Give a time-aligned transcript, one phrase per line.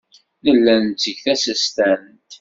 [0.43, 2.31] Nella netteg tasestant.